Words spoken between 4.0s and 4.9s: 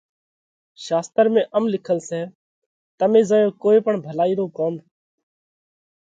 ڀلائِي رو ڪوم،